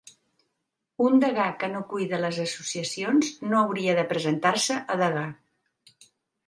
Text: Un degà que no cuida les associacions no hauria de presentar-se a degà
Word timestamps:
Un 1.07 1.19
degà 1.23 1.45
que 1.63 1.69
no 1.75 1.81
cuida 1.91 2.21
les 2.23 2.39
associacions 2.45 3.31
no 3.51 3.61
hauria 3.63 3.97
de 4.01 4.09
presentar-se 4.17 4.81
a 4.97 5.01
degà 5.07 5.27